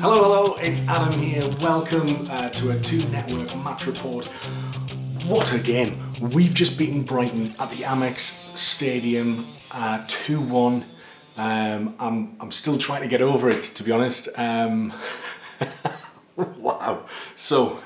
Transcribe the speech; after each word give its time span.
Hello, 0.00 0.22
hello, 0.22 0.54
it's 0.58 0.86
Adam 0.86 1.18
here. 1.18 1.52
Welcome 1.60 2.28
uh, 2.30 2.50
to 2.50 2.70
a 2.70 2.80
Two 2.80 3.04
Network 3.08 3.56
match 3.56 3.84
report. 3.84 4.26
What 5.26 5.52
a 5.52 5.58
game! 5.58 6.14
We've 6.20 6.54
just 6.54 6.78
beaten 6.78 7.02
Brighton 7.02 7.56
at 7.58 7.70
the 7.70 7.78
Amex 7.78 8.38
Stadium 8.56 9.52
uh, 9.72 10.04
2 10.06 10.40
1. 10.40 10.84
Um, 11.36 11.96
I'm, 11.98 12.36
I'm 12.38 12.52
still 12.52 12.78
trying 12.78 13.02
to 13.02 13.08
get 13.08 13.20
over 13.20 13.50
it, 13.50 13.64
to 13.64 13.82
be 13.82 13.90
honest. 13.90 14.28
Um, 14.36 14.94
wow. 16.36 17.04
So, 17.34 17.80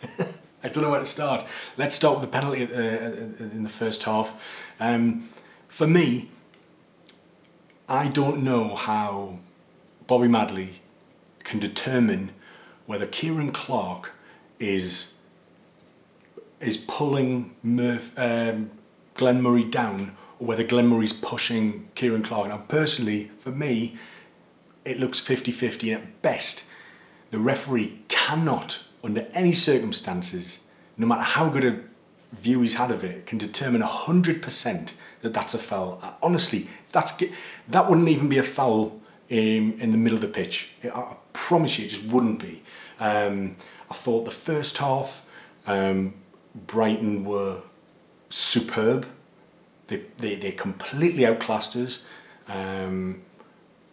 I 0.62 0.68
don't 0.70 0.84
know 0.84 0.90
where 0.90 1.00
to 1.00 1.06
start. 1.06 1.44
Let's 1.76 1.94
start 1.94 2.18
with 2.18 2.30
the 2.30 2.34
penalty 2.34 2.64
uh, 2.64 3.10
in 3.52 3.62
the 3.62 3.68
first 3.68 4.04
half. 4.04 4.40
Um, 4.80 5.28
for 5.68 5.86
me, 5.86 6.30
I 7.90 8.08
don't 8.08 8.42
know 8.42 8.74
how 8.74 9.40
Bobby 10.06 10.28
Madley 10.28 10.80
can 11.44 11.60
determine 11.60 12.32
whether 12.86 13.06
Ciaran 13.06 13.52
Clark 13.52 14.12
is 14.58 15.14
is 16.60 16.76
pulling 16.78 17.54
Murph, 17.62 18.14
um, 18.16 18.70
Glenn 19.14 19.42
Murray 19.42 19.64
down 19.64 20.16
or 20.38 20.46
whether 20.46 20.64
Glenn 20.64 20.88
Murray's 20.88 21.12
pushing 21.12 21.88
Ciaran 21.94 22.22
Clark. 22.22 22.48
Now, 22.48 22.58
personally, 22.68 23.30
for 23.40 23.50
me, 23.50 23.98
it 24.84 24.98
looks 24.98 25.20
50 25.20 25.52
50, 25.52 25.92
and 25.92 26.02
at 26.02 26.22
best, 26.22 26.64
the 27.30 27.38
referee 27.38 28.00
cannot, 28.08 28.84
under 29.02 29.26
any 29.34 29.52
circumstances, 29.52 30.64
no 30.96 31.06
matter 31.06 31.22
how 31.22 31.48
good 31.48 31.64
a 31.64 31.80
view 32.34 32.62
he's 32.62 32.74
had 32.74 32.90
of 32.90 33.04
it, 33.04 33.26
can 33.26 33.38
determine 33.38 33.82
100% 33.82 34.92
that 35.22 35.32
that's 35.32 35.54
a 35.54 35.58
foul. 35.58 36.00
Honestly, 36.22 36.68
that's 36.92 37.12
that 37.68 37.88
wouldn't 37.88 38.08
even 38.08 38.28
be 38.28 38.38
a 38.38 38.42
foul 38.42 39.00
in, 39.28 39.78
in 39.80 39.90
the 39.90 39.96
middle 39.96 40.16
of 40.16 40.22
the 40.22 40.28
pitch. 40.28 40.68
I, 40.84 41.16
promise 41.32 41.78
you, 41.78 41.84
it 41.84 41.88
just 41.88 42.06
wouldn't 42.06 42.38
be. 42.38 42.62
Um, 42.98 43.56
I 43.90 43.94
thought 43.94 44.24
the 44.24 44.30
first 44.30 44.78
half, 44.78 45.26
um, 45.66 46.14
Brighton 46.54 47.24
were 47.24 47.58
superb. 48.30 49.06
They, 49.88 50.02
they, 50.16 50.36
they 50.36 50.52
completely 50.52 51.26
outclassed 51.26 51.76
us. 51.76 52.06
Um, 52.48 53.22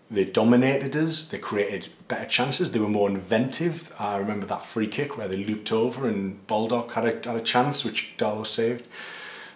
they 0.09 0.25
dominated 0.25 0.95
us. 0.95 1.25
They 1.25 1.37
created 1.37 1.89
better 2.07 2.25
chances. 2.25 2.71
They 2.71 2.79
were 2.79 2.89
more 2.89 3.09
inventive. 3.09 3.93
I 3.99 4.17
remember 4.17 4.45
that 4.47 4.63
free 4.63 4.87
kick 4.87 5.17
where 5.17 5.27
they 5.27 5.37
looped 5.37 5.71
over 5.71 6.07
and 6.07 6.45
Baldock 6.47 6.91
had 6.93 7.05
a, 7.05 7.29
had 7.29 7.35
a 7.37 7.41
chance, 7.41 7.83
which 7.83 8.15
Darlow 8.17 8.45
saved. 8.45 8.85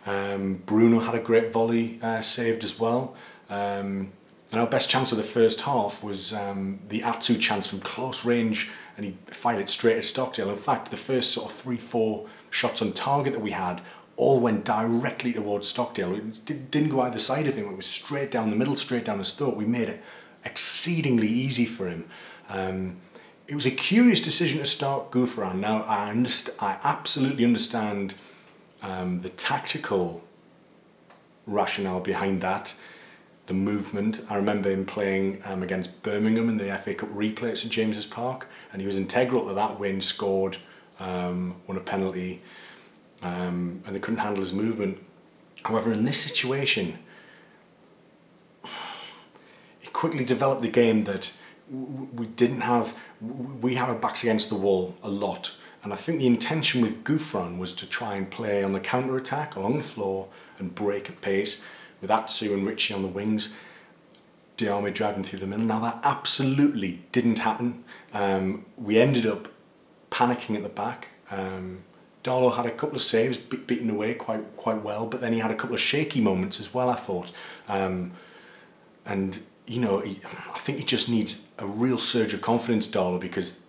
Um, 0.05 0.61
Bruno 0.65 0.99
had 0.99 1.15
a 1.15 1.19
great 1.19 1.51
volley 1.51 1.99
uh, 2.01 2.21
saved 2.21 2.63
as 2.63 2.79
well. 2.79 3.15
Um, 3.49 4.11
and 4.51 4.61
our 4.61 4.67
best 4.67 4.89
chance 4.89 5.11
of 5.11 5.17
the 5.17 5.23
first 5.23 5.61
half 5.61 6.03
was 6.03 6.33
um, 6.33 6.79
the 6.89 7.03
Atsu 7.03 7.37
chance 7.37 7.67
from 7.67 7.79
close 7.79 8.23
range, 8.23 8.71
and 8.95 9.05
he 9.05 9.17
fired 9.25 9.59
it 9.59 9.69
straight 9.69 9.97
at 9.97 10.05
Stockdale. 10.05 10.49
In 10.49 10.55
fact, 10.55 10.91
the 10.91 10.97
first 10.97 11.31
sort 11.31 11.51
of 11.51 11.57
three, 11.57 11.77
four 11.77 12.27
shots 12.49 12.81
on 12.81 12.93
target 12.93 13.33
that 13.33 13.41
we 13.41 13.51
had 13.51 13.81
all 14.17 14.39
went 14.39 14.63
directly 14.63 15.33
towards 15.33 15.67
Stockdale. 15.67 16.15
It 16.15 16.71
didn't 16.71 16.89
go 16.89 17.01
either 17.01 17.19
side 17.19 17.47
of 17.47 17.55
him, 17.55 17.69
it 17.69 17.75
was 17.75 17.85
straight 17.85 18.31
down 18.31 18.49
the 18.49 18.55
middle, 18.55 18.75
straight 18.75 19.05
down 19.05 19.17
his 19.17 19.33
throat. 19.33 19.57
We 19.57 19.65
made 19.65 19.89
it 19.89 20.01
exceedingly 20.45 21.27
easy 21.27 21.65
for 21.65 21.87
him. 21.87 22.05
Um, 22.47 22.97
it 23.47 23.55
was 23.55 23.65
a 23.65 23.71
curious 23.71 24.21
decision 24.21 24.59
to 24.59 24.65
start 24.65 25.11
Gouffran. 25.11 25.55
Now, 25.55 25.83
I, 25.83 26.11
underst- 26.13 26.55
I 26.59 26.77
absolutely 26.83 27.43
understand 27.45 28.15
um, 28.81 29.21
the 29.21 29.29
tactical 29.29 30.23
rationale 31.45 31.99
behind 31.99 32.41
that, 32.41 32.73
the 33.47 33.53
movement. 33.53 34.21
I 34.29 34.35
remember 34.35 34.69
him 34.69 34.85
playing 34.85 35.41
um, 35.45 35.61
against 35.61 36.01
Birmingham 36.03 36.49
in 36.49 36.57
the 36.57 36.75
FA 36.77 36.93
Cup 36.93 37.09
replay 37.09 37.51
at 37.51 37.57
St 37.57 37.71
James's 37.71 38.05
Park, 38.05 38.47
and 38.71 38.81
he 38.81 38.85
was 38.85 38.97
integral 38.97 39.47
to 39.47 39.53
that 39.53 39.79
win, 39.79 40.01
scored, 40.01 40.57
um, 40.99 41.55
won 41.67 41.77
a 41.77 41.81
penalty, 41.81 42.41
um, 43.21 43.83
and 43.85 43.95
they 43.95 43.99
couldn't 43.99 44.19
handle 44.19 44.41
his 44.41 44.53
movement. 44.53 44.99
However, 45.63 45.91
in 45.91 46.05
this 46.05 46.21
situation, 46.21 46.99
it 49.83 49.93
quickly 49.93 50.25
developed 50.25 50.61
the 50.61 50.69
game 50.69 51.03
that 51.03 51.31
we 51.69 52.27
didn't 52.27 52.61
have, 52.61 52.95
we 53.21 53.75
had 53.75 53.89
our 53.89 53.95
backs 53.95 54.23
against 54.23 54.49
the 54.49 54.55
wall 54.55 54.95
a 55.01 55.09
lot. 55.09 55.55
And 55.83 55.93
I 55.93 55.95
think 55.95 56.19
the 56.19 56.27
intention 56.27 56.81
with 56.81 57.03
Gouffran 57.03 57.59
was 57.59 57.73
to 57.75 57.87
try 57.87 58.15
and 58.15 58.29
play 58.29 58.63
on 58.63 58.73
the 58.73 58.79
counter 58.79 59.17
attack 59.17 59.55
along 59.55 59.77
the 59.77 59.83
floor 59.83 60.27
and 60.57 60.73
break 60.73 61.09
at 61.09 61.21
pace 61.21 61.63
with 62.01 62.11
Atsu 62.11 62.53
and 62.53 62.65
Ritchie 62.65 62.93
on 62.93 63.01
the 63.01 63.07
wings. 63.07 63.55
Diame 64.57 64.93
driving 64.93 65.23
through 65.23 65.39
the 65.39 65.47
middle. 65.47 65.65
Now 65.65 65.79
that 65.79 65.99
absolutely 66.03 67.01
didn't 67.11 67.39
happen. 67.39 67.83
Um, 68.13 68.65
we 68.77 68.99
ended 68.99 69.25
up 69.25 69.49
panicking 70.09 70.55
at 70.55 70.63
the 70.63 70.69
back. 70.69 71.09
Um, 71.29 71.83
Darlow 72.23 72.55
had 72.55 72.65
a 72.65 72.71
couple 72.71 72.95
of 72.95 73.01
saves, 73.01 73.37
be- 73.37 73.57
beaten 73.57 73.89
away 73.89 74.13
quite 74.13 74.55
quite 74.55 74.81
well, 74.81 75.05
but 75.05 75.21
then 75.21 75.33
he 75.33 75.39
had 75.39 75.51
a 75.51 75.55
couple 75.55 75.75
of 75.75 75.81
shaky 75.81 76.21
moments 76.21 76.59
as 76.59 76.73
well. 76.73 76.89
I 76.89 76.95
thought, 76.95 77.31
um, 77.67 78.13
and 79.05 79.43
you 79.67 79.79
know, 79.79 79.99
he, 79.99 80.21
I 80.53 80.59
think 80.59 80.77
he 80.79 80.83
just 80.83 81.09
needs 81.09 81.49
a 81.59 81.65
real 81.65 81.97
surge 81.97 82.33
of 82.33 82.41
confidence, 82.41 82.87
Darlow, 82.87 83.19
because 83.19 83.61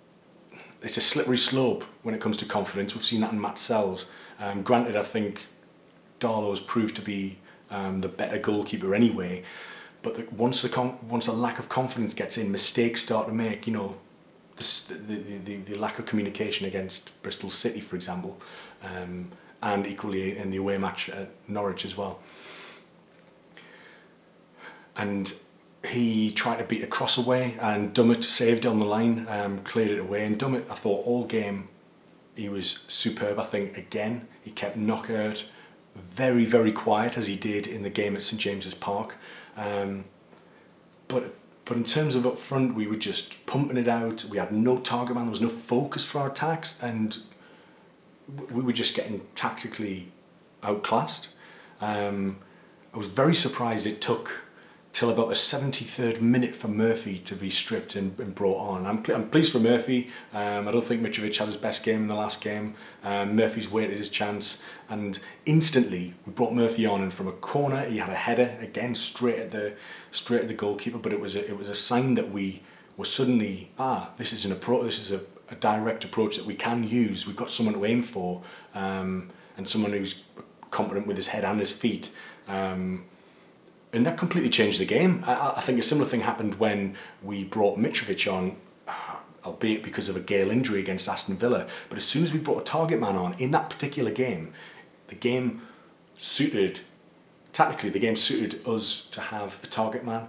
it's 0.82 0.96
a 0.96 1.00
slippery 1.00 1.38
slope 1.38 1.84
when 2.02 2.14
it 2.14 2.20
comes 2.20 2.36
to 2.38 2.44
confidence. 2.44 2.94
We've 2.94 3.04
seen 3.04 3.20
that 3.22 3.32
in 3.32 3.40
Matz 3.40 3.62
Sels. 3.62 4.10
Um, 4.38 4.62
granted, 4.62 4.96
I 4.96 5.02
think 5.02 5.46
Darlow 6.20 6.50
has 6.50 6.60
proved 6.60 6.96
to 6.96 7.02
be 7.02 7.38
um, 7.70 8.00
the 8.00 8.08
better 8.08 8.38
goalkeeper 8.38 8.94
anyway, 8.94 9.42
but 10.02 10.14
the, 10.16 10.26
once 10.34 10.62
the 10.62 10.94
once 11.08 11.26
a 11.26 11.32
lack 11.32 11.58
of 11.58 11.68
confidence 11.68 12.14
gets 12.14 12.38
in, 12.38 12.52
mistakes 12.52 13.02
start 13.02 13.26
to 13.26 13.32
make. 13.32 13.66
You 13.66 13.72
know, 13.72 13.96
the, 14.56 14.94
the, 14.94 15.38
the, 15.44 15.56
the 15.56 15.74
lack 15.76 15.98
of 15.98 16.06
communication 16.06 16.66
against 16.66 17.20
Bristol 17.22 17.50
City, 17.50 17.80
for 17.80 17.96
example, 17.96 18.40
um, 18.82 19.30
and 19.62 19.86
equally 19.86 20.36
in 20.36 20.50
the 20.50 20.58
away 20.58 20.78
match 20.78 21.08
at 21.08 21.30
Norwich 21.48 21.84
as 21.84 21.96
well. 21.96 22.20
And 24.96 25.32
he 25.84 26.30
tried 26.30 26.58
to 26.58 26.64
beat 26.64 26.82
a 26.82 26.86
cross 26.86 27.18
away, 27.18 27.56
and 27.60 27.94
Dummett 27.94 28.24
saved 28.24 28.64
it 28.64 28.68
on 28.68 28.78
the 28.78 28.84
line, 28.84 29.26
um, 29.28 29.58
cleared 29.60 29.90
it 29.90 29.98
away. 29.98 30.24
And 30.24 30.38
Dummett, 30.38 30.70
I 30.70 30.74
thought 30.74 31.06
all 31.06 31.24
game, 31.24 31.68
he 32.34 32.48
was 32.48 32.84
superb. 32.88 33.38
I 33.38 33.44
think 33.44 33.76
again, 33.76 34.28
he 34.42 34.50
kept 34.50 34.76
Knockaert, 34.76 35.48
very 35.96 36.44
very 36.44 36.72
quiet 36.72 37.16
as 37.16 37.26
he 37.26 37.36
did 37.36 37.66
in 37.66 37.82
the 37.82 37.90
game 37.90 38.16
at 38.16 38.22
St 38.22 38.40
James's 38.40 38.74
Park. 38.74 39.16
Um, 39.56 40.04
but 41.08 41.34
but 41.64 41.76
in 41.76 41.84
terms 41.84 42.14
of 42.14 42.24
up 42.26 42.38
front, 42.38 42.74
we 42.74 42.86
were 42.86 42.96
just 42.96 43.44
pumping 43.46 43.76
it 43.76 43.88
out. 43.88 44.24
We 44.24 44.38
had 44.38 44.52
no 44.52 44.78
target 44.78 45.16
man. 45.16 45.24
There 45.24 45.32
was 45.32 45.40
no 45.40 45.48
focus 45.48 46.04
for 46.04 46.20
our 46.20 46.30
attacks, 46.30 46.80
and 46.82 47.18
we 48.50 48.62
were 48.62 48.72
just 48.72 48.94
getting 48.94 49.22
tactically 49.34 50.12
outclassed. 50.62 51.28
Um, 51.80 52.38
I 52.94 52.98
was 52.98 53.08
very 53.08 53.34
surprised 53.34 53.86
it 53.86 54.00
took 54.00 54.45
till 54.96 55.10
about 55.10 55.28
the 55.28 55.34
73rd 55.34 56.22
minute 56.22 56.56
for 56.56 56.68
Murphy 56.68 57.18
to 57.18 57.36
be 57.36 57.50
stripped 57.50 57.96
and, 57.96 58.18
and 58.18 58.34
brought 58.34 58.56
on. 58.56 58.86
I'm, 58.86 59.04
I'm 59.14 59.28
pleased 59.28 59.52
for 59.52 59.60
Murphy. 59.60 60.08
Um, 60.32 60.66
I 60.66 60.72
don't 60.72 60.82
think 60.82 61.02
Mitrovic 61.02 61.36
had 61.36 61.48
his 61.48 61.56
best 61.56 61.84
game 61.84 62.00
in 62.00 62.06
the 62.06 62.14
last 62.14 62.40
game. 62.40 62.74
Um, 63.04 63.36
Murphy's 63.36 63.70
waited 63.70 63.98
his 63.98 64.08
chance 64.08 64.56
and 64.88 65.18
instantly 65.44 66.14
we 66.24 66.32
brought 66.32 66.54
Murphy 66.54 66.86
on 66.86 67.02
and 67.02 67.12
from 67.12 67.28
a 67.28 67.32
corner 67.32 67.84
he 67.84 67.98
had 67.98 68.08
a 68.08 68.14
header 68.14 68.56
again 68.58 68.94
straight 68.94 69.38
at 69.38 69.50
the 69.50 69.74
straight 70.12 70.40
at 70.40 70.48
the 70.48 70.54
goalkeeper 70.54 70.96
but 70.96 71.12
it 71.12 71.20
was 71.20 71.36
a, 71.36 71.46
it 71.46 71.58
was 71.58 71.68
a 71.68 71.74
sign 71.74 72.14
that 72.14 72.30
we 72.30 72.62
were 72.96 73.04
suddenly 73.04 73.70
ah 73.78 74.12
this 74.16 74.32
is 74.32 74.46
an 74.46 74.52
approach 74.52 74.86
this 74.86 74.98
is 74.98 75.10
a, 75.12 75.20
a 75.50 75.56
direct 75.56 76.04
approach 76.04 76.38
that 76.38 76.46
we 76.46 76.54
can 76.54 76.88
use 76.88 77.26
we've 77.26 77.36
got 77.36 77.50
someone 77.50 77.74
to 77.74 77.84
aim 77.84 78.02
for 78.02 78.42
um, 78.74 79.28
and 79.58 79.68
someone 79.68 79.92
who's 79.92 80.22
competent 80.70 81.06
with 81.06 81.18
his 81.18 81.26
head 81.26 81.44
and 81.44 81.60
his 81.60 81.72
feet 81.72 82.10
um, 82.48 83.04
and 83.96 84.04
that 84.04 84.18
completely 84.18 84.50
changed 84.50 84.78
the 84.78 84.84
game. 84.84 85.22
I, 85.26 85.54
I 85.56 85.60
think 85.62 85.78
a 85.78 85.82
similar 85.82 86.06
thing 86.08 86.20
happened 86.20 86.56
when 86.56 86.96
we 87.22 87.44
brought 87.44 87.78
Mitrovic 87.78 88.30
on, 88.30 88.56
albeit 89.44 89.82
because 89.82 90.08
of 90.08 90.16
a 90.16 90.20
Gayle 90.20 90.50
injury 90.50 90.80
against 90.80 91.08
Aston 91.08 91.36
Villa. 91.36 91.66
But 91.88 91.96
as 91.96 92.04
soon 92.04 92.22
as 92.22 92.32
we 92.32 92.38
brought 92.38 92.60
a 92.60 92.64
target 92.64 93.00
man 93.00 93.16
on 93.16 93.32
in 93.34 93.52
that 93.52 93.70
particular 93.70 94.10
game, 94.10 94.52
the 95.08 95.14
game 95.14 95.62
suited, 96.18 96.80
tactically, 97.52 97.90
the 97.90 97.98
game 97.98 98.16
suited 98.16 98.66
us 98.66 99.06
to 99.12 99.20
have 99.20 99.58
a 99.62 99.66
target 99.66 100.04
man. 100.04 100.28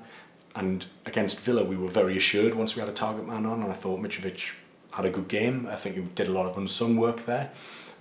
And 0.56 0.86
against 1.06 1.40
Villa, 1.42 1.64
we 1.64 1.76
were 1.76 1.90
very 1.90 2.16
assured 2.16 2.56
once 2.56 2.76
we 2.76 2.80
had 2.80 2.90
a 2.90 2.94
target 2.94 3.28
man 3.28 3.46
on, 3.46 3.62
and 3.62 3.72
I 3.72 3.76
thought 3.76 4.00
Mitrovic 4.00 4.56
had 4.92 5.06
a 5.06 5.10
good 5.10 5.28
game. 5.28 5.68
I 5.70 5.76
think 5.76 5.96
he 5.96 6.02
did 6.02 6.28
a 6.28 6.32
lot 6.32 6.46
of 6.46 6.58
unsung 6.58 6.96
work 6.96 7.26
there. 7.26 7.52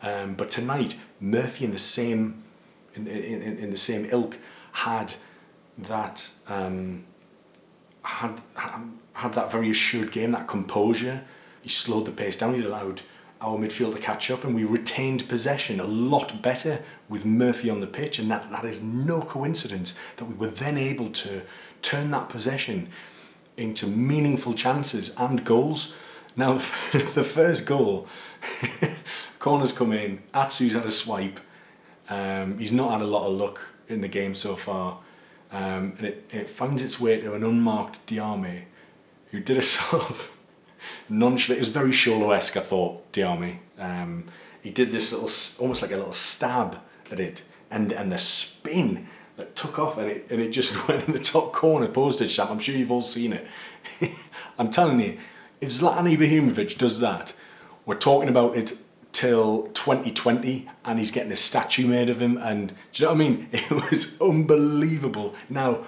Um, 0.01 0.35
but 0.35 0.51
tonight, 0.51 0.97
Murphy 1.21 1.65
in 1.65 1.73
the 1.73 1.79
same 1.79 2.45
in, 2.95 3.07
in, 3.07 3.59
in 3.59 3.71
the 3.71 3.77
same 3.77 4.07
ilk 4.11 4.39
had 4.73 5.15
that 5.79 6.31
um, 6.49 7.05
had, 8.03 8.41
had 9.15 9.33
that 9.35 9.51
very 9.51 9.71
assured 9.71 10.13
game, 10.13 10.33
that 10.33 10.49
composure. 10.49 11.25
He 11.63 11.69
slowed 11.69 12.07
the 12.07 12.13
pace 12.13 12.37
down. 12.37 12.55
He 12.55 12.65
allowed 12.65 13.03
our 13.41 13.59
midfield 13.59 13.95
to 13.95 14.01
catch 14.01 14.31
up, 14.31 14.45
and 14.45 14.55
we 14.55 14.65
retained 14.65 15.29
possession 15.29 15.81
a 15.81 15.87
lot 15.87 16.41
better 16.43 16.83
with 17.09 17.25
Murphy 17.25 17.69
on 17.69 17.81
the 17.81 17.87
pitch. 17.87 18.19
And 18.19 18.31
that, 18.31 18.51
that 18.51 18.65
is 18.65 18.83
no 18.83 19.21
coincidence 19.21 19.99
that 20.17 20.25
we 20.25 20.35
were 20.35 20.49
then 20.49 20.79
able 20.79 21.11
to 21.11 21.43
turn 21.83 22.11
that 22.13 22.29
possession 22.29 22.89
into 23.57 23.87
meaningful 23.87 24.55
chances 24.55 25.13
and 25.17 25.45
goals. 25.45 25.95
Now, 26.37 26.55
the 26.93 27.25
first 27.25 27.67
goal, 27.67 28.09
corners 29.39 29.73
come 29.73 29.93
in, 29.93 30.23
Atsu's 30.35 30.75
had 30.75 30.87
a 30.87 30.93
swipe. 30.93 31.41
Um, 32.09 32.59
he's 32.59 32.73
not 32.73 32.93
had 32.93 33.03
a 33.03 33.07
lot 33.07 33.27
of 33.27 33.37
luck 33.37 33.61
in 33.89 34.01
the 34.01 34.09
game 34.09 34.35
so 34.35 34.57
far. 34.57 34.99
Um, 35.57 35.95
and 35.97 36.07
it, 36.07 36.31
it 36.35 36.51
finds 36.51 36.83
its 36.83 37.01
way 37.01 37.19
to 37.19 37.33
an 37.33 37.43
unmarked 37.43 38.07
Diame, 38.07 38.65
who 39.31 39.41
did 39.41 39.57
a 39.57 39.63
sort 39.77 40.03
of 40.03 40.37
nonchalant, 41.09 41.57
it 41.57 41.61
was 41.61 41.71
very 41.71 41.93
Sholo-esque, 41.93 42.59
I 42.59 42.61
thought, 42.61 43.11
Diame. 43.13 43.57
Um, 43.79 44.27
he 44.63 44.71
did 44.71 44.93
this 44.93 45.13
little, 45.13 45.31
almost 45.63 45.81
like 45.81 45.93
a 45.93 45.97
little 45.97 46.13
stab 46.13 46.79
at 47.11 47.21
it, 47.21 47.43
and, 47.71 47.91
and 47.91 48.13
the 48.13 48.19
spin 48.19 49.09
that 49.39 49.57
took 49.57 49.79
off 49.79 49.97
and 49.97 50.11
it, 50.11 50.27
and 50.31 50.43
it 50.43 50.51
just 50.51 50.89
went 50.89 51.09
in 51.09 51.15
the 51.15 51.21
top 51.21 51.55
corner 51.55 51.89
postage 51.89 52.35
stamp. 52.35 52.51
I'm 52.51 52.59
sure 52.59 52.75
you've 52.75 52.91
all 52.91 53.01
seen 53.01 53.33
it. 53.33 53.47
I'm 54.59 54.71
telling 54.71 55.01
you, 55.01 55.17
if 55.63 55.71
Zlatan 55.71 56.15
Ibrahimovic 56.15 56.77
does 56.77 57.01
that, 57.01 57.35
we're 57.87 57.97
talking 57.97 58.29
about 58.29 58.57
it 58.57 58.77
till 59.17 59.69
2020 59.69 60.69
and 60.85 60.99
he's 60.99 61.11
getting 61.11 61.33
a 61.33 61.37
statue 61.37 61.87
made 61.87 62.11
of 62.11 62.21
him 62.21 62.37
and 62.37 62.69
do 62.93 63.03
you 63.03 63.07
know 63.07 63.15
what 63.15 63.15
I 63.15 63.29
mean? 63.29 63.49
It 63.53 63.91
was 63.91 64.21
unbelievable. 64.21 65.35
Now, 65.49 65.87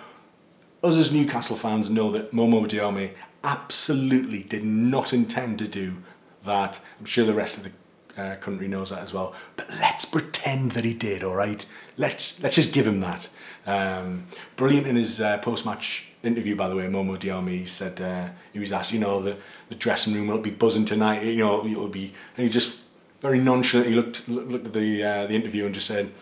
us 0.82 0.96
as 0.96 1.12
Newcastle 1.12 1.54
fans 1.54 1.90
know 1.90 2.10
that 2.10 2.32
Momo 2.32 2.66
Diame 2.66 3.10
absolutely 3.44 4.44
did 4.44 4.64
not 4.64 5.12
intend 5.12 5.58
to 5.58 5.69
do 5.69 5.98
that. 6.46 6.80
I'm 6.98 7.04
sure 7.04 7.26
the 7.26 7.34
rest 7.34 7.58
of 7.58 7.64
the 7.64 8.22
uh, 8.22 8.36
country 8.36 8.66
knows 8.66 8.88
that 8.88 9.00
as 9.00 9.12
well. 9.12 9.34
But 9.56 9.69
let's 9.69 10.06
pretend 10.06 10.72
that 10.72 10.86
he 10.86 10.94
did, 10.94 11.22
all 11.22 11.34
right? 11.34 11.66
Let's 11.98 12.42
let's 12.42 12.56
just 12.56 12.72
give 12.72 12.86
him 12.86 13.00
that. 13.00 13.28
Um, 13.66 14.25
brilliant 14.56 14.86
in 14.86 14.96
his 14.96 15.20
uh, 15.20 15.36
post-match 15.38 16.06
interview, 16.22 16.56
by 16.56 16.69
the 16.70 16.76
way. 16.76 16.86
Momo 16.86 17.19
Diame 17.19 17.69
said 17.69 18.00
uh, 18.00 18.28
he 18.54 18.58
was 18.58 18.72
asked, 18.72 18.90
you 18.90 18.98
know, 18.98 19.20
the, 19.20 19.36
the 19.69 19.75
dressing 19.75 20.14
room 20.14 20.28
will 20.28 20.38
be 20.38 20.50
buzzing 20.50 20.86
tonight. 20.86 21.25
You 21.25 21.36
know, 21.36 21.66
it 21.66 21.76
will 21.76 21.88
be, 21.88 22.14
and 22.36 22.44
he 22.44 22.50
just 22.50 22.88
very 23.20 23.41
nonchalantly 23.41 23.94
looked 23.94 24.29
looked 24.29 24.67
at 24.67 24.73
the 24.73 25.03
uh, 25.03 25.26
the 25.26 25.35
interview 25.35 25.67
and 25.67 25.75
just 25.75 25.87
said, 25.87 26.12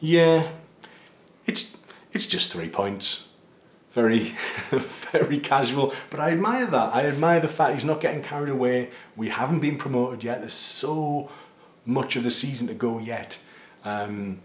"Yeah, 0.00 0.48
it's 1.46 1.76
it's 2.12 2.26
just 2.26 2.52
three 2.52 2.68
points." 2.68 3.24
Very, 3.92 4.18
very 4.70 5.40
casual, 5.40 5.94
but 6.10 6.20
I 6.20 6.30
admire 6.30 6.66
that. 6.66 6.94
I 6.94 7.06
admire 7.06 7.40
the 7.40 7.48
fact 7.48 7.74
he's 7.74 7.86
not 7.86 8.00
getting 8.00 8.22
carried 8.22 8.50
away. 8.50 8.90
We 9.16 9.30
haven't 9.30 9.60
been 9.60 9.78
promoted 9.78 10.22
yet. 10.22 10.40
There's 10.40 10.52
so 10.52 11.30
much 11.86 12.14
of 12.14 12.22
the 12.22 12.30
season 12.30 12.66
to 12.68 12.74
go 12.74 12.98
yet. 12.98 13.38
Um, 13.84 14.40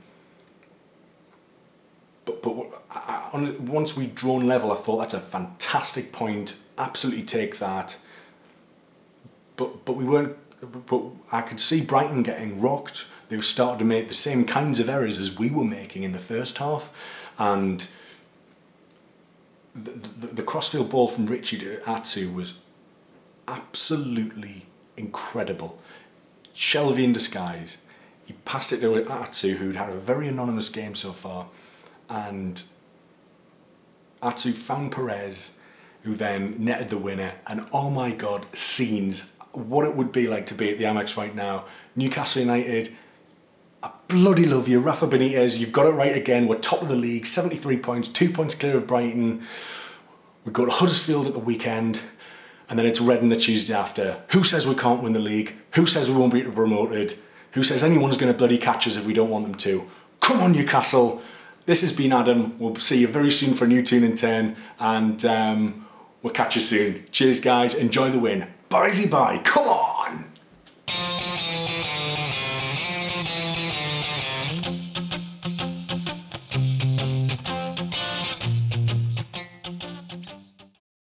but 2.26 2.42
but 2.42 2.84
I, 2.90 3.30
on, 3.34 3.66
once 3.68 3.98
we'd 3.98 4.16
drawn 4.16 4.48
level, 4.48 4.72
I 4.72 4.76
thought 4.76 4.98
that's 5.00 5.14
a 5.14 5.20
fantastic 5.20 6.12
point. 6.12 6.56
Absolutely 6.78 7.24
take 7.24 7.60
that. 7.60 7.98
But 9.58 9.86
but 9.86 9.94
we 9.94 10.06
weren't. 10.06 10.38
But 10.66 11.04
I 11.32 11.42
could 11.42 11.60
see 11.60 11.82
Brighton 11.82 12.24
getting 12.24 12.62
rocked. 12.62 13.06
They 13.30 13.36
were 13.36 13.42
starting 13.42 13.80
to 13.80 13.86
make 13.86 14.08
the 14.08 14.14
same 14.14 14.46
kinds 14.46 14.80
of 14.80 14.90
errors 14.90 15.20
as 15.20 15.38
we 15.38 15.50
were 15.50 15.64
making 15.64 16.04
in 16.04 16.12
the 16.12 16.20
first 16.20 16.58
half, 16.58 16.94
and 17.38 17.88
the, 19.76 19.92
the, 19.92 20.28
the 20.28 20.44
crossfield 20.44 20.90
ball 20.90 21.08
from 21.08 21.26
Ritchie 21.26 21.78
Atsu 21.88 22.32
was 22.32 22.56
absolutely 23.48 24.66
incredible. 24.96 25.80
Shelvey 26.56 27.04
in 27.04 27.14
disguise. 27.14 27.78
He 28.26 28.34
passed 28.46 28.72
it 28.72 28.82
to 28.82 28.96
Atsu, 29.12 29.56
who'd 29.56 29.76
had 29.76 29.90
a 29.90 29.96
very 29.96 30.28
anonymous 30.28 30.70
game 30.70 30.96
so 30.96 31.12
far, 31.12 31.48
and 32.10 32.62
Atsu 34.22 34.54
found 34.54 34.92
Perez, 34.92 35.58
who 36.04 36.16
then 36.16 36.56
netted 36.60 36.90
the 36.90 36.98
winner. 36.98 37.34
And 37.48 37.68
oh 37.74 37.90
my 37.90 38.12
god, 38.12 38.56
scenes! 38.56 39.32
What 39.54 39.86
it 39.86 39.96
would 39.96 40.12
be 40.12 40.28
like 40.28 40.48
to 40.48 40.54
be 40.54 40.70
at 40.72 40.78
the 40.78 40.84
Amex 40.84 41.16
right 41.16 41.34
now. 41.34 41.66
Newcastle 41.96 42.42
United, 42.42 42.96
I 43.84 43.92
bloody 44.08 44.46
love 44.46 44.68
you, 44.68 44.80
Rafa 44.80 45.08
Benitez. 45.08 45.60
You've 45.60 45.72
got 45.72 45.86
it 45.86 45.92
right 45.92 46.16
again. 46.16 46.48
We're 46.48 46.58
top 46.58 46.82
of 46.82 46.88
the 46.88 46.96
league, 46.96 47.26
73 47.26 47.78
points, 47.78 48.10
two 48.10 48.30
points 48.30 48.56
clear 48.56 48.78
of 48.78 48.88
Brighton. 48.88 49.46
We've 50.46 50.54
got 50.54 50.70
Huddersfield 50.70 51.28
at 51.28 51.34
the 51.34 51.40
weekend, 51.40 52.02
and 52.70 52.80
then 52.80 52.86
it's 52.86 53.00
Reading 53.00 53.30
the 53.30 53.38
Tuesday 53.38 53.74
after. 53.74 54.22
Who 54.32 54.44
says 54.44 54.66
we 54.66 54.76
can't 54.76 55.04
win 55.04 55.14
the 55.14 55.20
league? 55.20 55.56
Who 55.76 55.86
says 55.86 56.10
we 56.10 56.16
won't 56.16 56.34
be 56.34 56.42
promoted? 56.44 57.18
Who 57.52 57.64
says 57.64 57.84
anyone's 57.84 58.18
going 58.18 58.32
to 58.32 58.38
bloody 58.38 58.58
catch 58.58 58.88
us 58.88 58.98
if 58.98 59.06
we 59.06 59.14
don't 59.14 59.30
want 59.30 59.46
them 59.46 59.56
to? 59.56 59.86
Come 60.22 60.42
on, 60.42 60.54
Newcastle. 60.54 61.22
This 61.66 61.82
has 61.82 61.94
been 61.94 62.12
Adam. 62.12 62.58
We'll 62.60 62.76
see 62.78 63.00
you 63.00 63.08
very 63.08 63.32
soon 63.32 63.54
for 63.54 63.66
a 63.66 63.68
new 63.68 63.84
tune 63.84 64.04
in 64.04 64.16
10, 64.16 64.58
and 64.80 65.24
um, 65.26 65.88
we'll 66.22 66.34
catch 66.34 66.56
you 66.56 66.62
soon. 66.62 67.06
Cheers, 67.12 67.40
guys. 67.40 67.76
Enjoy 67.76 68.10
the 68.10 68.20
win. 68.20 68.48
Bye, 68.74 69.06
bye. 69.06 69.38
Come 69.44 69.68
on. 69.68 69.83